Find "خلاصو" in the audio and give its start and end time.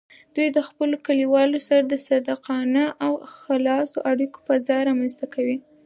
3.39-3.97